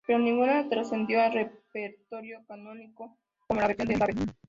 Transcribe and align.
Pero 0.05 0.17
ninguna 0.19 0.67
trascendió 0.67 1.21
al 1.21 1.31
repertorio 1.33 2.43
canónico 2.47 3.17
como 3.47 3.61
la 3.61 3.67
versión 3.67 3.87
de 3.89 3.95
Ravel. 3.97 4.31